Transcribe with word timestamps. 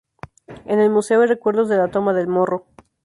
En 0.65 0.79
el 0.79 0.89
museo, 0.89 1.21
hay 1.21 1.27
recuerdos 1.27 1.69
de 1.69 1.77
la 1.77 1.91
toma 1.91 2.15
del 2.15 2.25
morro. 2.27 2.65